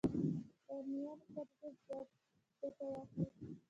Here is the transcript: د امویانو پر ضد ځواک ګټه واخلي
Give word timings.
د 0.65 0.69
امویانو 0.77 1.25
پر 1.33 1.47
ضد 1.57 1.75
ځواک 1.85 2.09
ګټه 2.59 2.85
واخلي 2.89 3.25